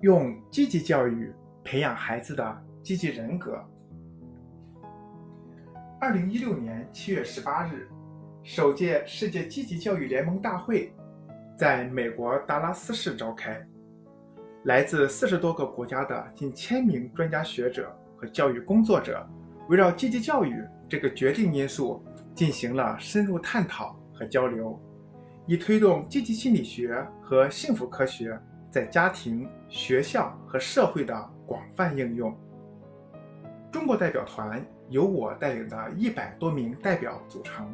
[0.00, 1.32] 用积极教育
[1.64, 3.58] 培养孩子的积极人格。
[6.00, 7.88] 二零一六年七月十八日，
[8.44, 10.94] 首届世界积极教育联盟大会
[11.56, 13.60] 在美国达拉斯市召开，
[14.66, 19.28] 来自四十多个国家的近千名专家学者和教育工作者，
[19.68, 22.00] 围绕积极教育这个决定因素
[22.36, 24.80] 进行了深入探讨和交流。
[25.44, 28.38] 以推动积极心理学和幸福科学
[28.70, 32.36] 在家庭、学校和社会的广泛应用。
[33.70, 37.66] 中国代表团由我带领的一百多名代表组成，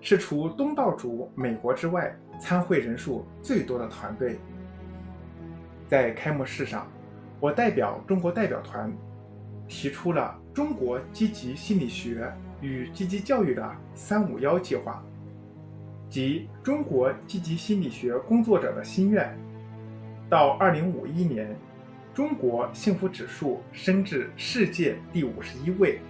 [0.00, 4.38] 是除东道主美国之外参会人数最多的团队。
[5.86, 6.86] 在开幕式上，
[7.40, 8.92] 我代表中国代表团，
[9.66, 15.02] 提出了中国积极心理学与积极教育的“三五幺”计划。
[16.10, 19.36] 及中国积极心理学工作者的心愿，
[20.30, 21.56] 到二零五一年，
[22.12, 26.00] 中国幸福指数升至世界第五十一位。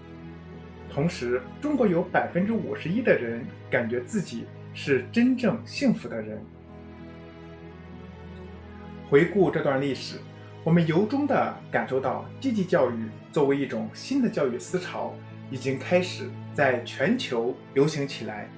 [0.91, 4.45] 同时，中国有百分之五十一的人感觉自己
[4.75, 6.43] 是真正幸福的人。
[9.09, 10.17] 回顾这段历史，
[10.65, 12.95] 我们由衷地感受到，积极教育
[13.31, 15.15] 作为一种新的教育思潮，
[15.51, 18.49] 已经开始在全球流行起来。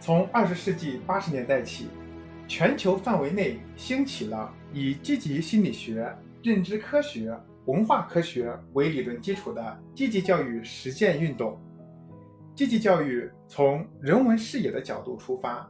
[0.00, 1.88] 从二十世纪八十年代起，
[2.48, 6.10] 全球范围内兴起了以积极心理学、
[6.42, 11.58] 认知科学、文化科学为理论基础的积极教育实践运动。
[12.54, 15.68] 积极教育从人文视野的角度出发，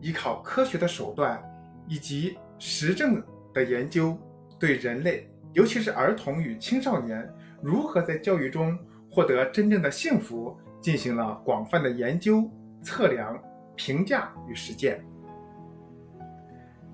[0.00, 1.42] 依靠科学的手段
[1.88, 3.22] 以及实证
[3.54, 4.18] 的研究，
[4.58, 7.26] 对人类，尤其是儿童与青少年
[7.62, 8.78] 如何在教育中
[9.10, 12.50] 获得真正的幸福，进行了广泛的研究、
[12.82, 13.40] 测量。
[13.78, 15.04] 评价与实践。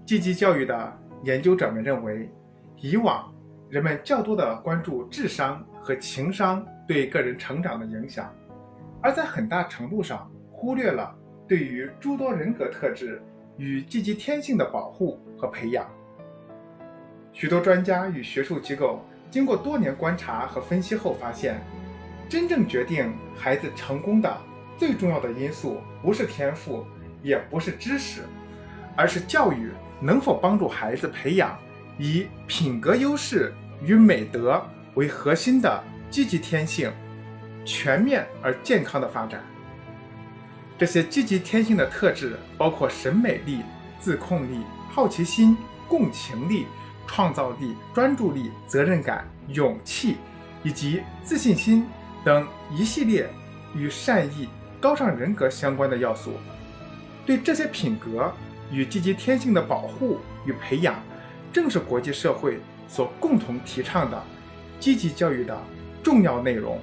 [0.05, 2.29] 积极教育的研究者们认为，
[2.77, 3.33] 以往
[3.71, 8.35] 人们较多的关注智商和情商对个人成长的影响，
[9.01, 11.15] 而在很大程度上忽略了
[11.49, 13.23] 对于诸多人格特质
[13.57, 15.87] 与积极天性的保护和培养。
[17.33, 19.01] 许多专家与学术机构
[19.31, 21.61] 经过多年观察和分析后发现，
[22.29, 24.37] 真正决定孩子成功的。
[24.79, 26.85] 最重要的因素不是天赋，
[27.23, 28.23] 也不是知识，
[28.97, 29.71] 而是教育
[30.03, 31.57] 能否帮助孩子培养
[31.97, 34.61] 以品格优势与美德
[34.95, 36.93] 为核心的积极天性，
[37.65, 39.41] 全面而健康的发展。
[40.77, 43.61] 这些积极天性的特质包括审美力、
[44.01, 46.67] 自控力、好奇心、共情力、
[47.07, 50.17] 创造力、专注力、责任感、勇气
[50.65, 51.87] 以及自信心
[52.25, 53.31] 等一系列
[53.75, 54.49] 与善意。
[54.81, 56.33] 高尚人格相关的要素，
[57.25, 58.33] 对这些品格
[58.73, 60.95] 与积极天性的保护与培养，
[61.53, 64.21] 正是国际社会所共同提倡的
[64.81, 65.57] 积极教育的
[66.03, 66.81] 重要内容。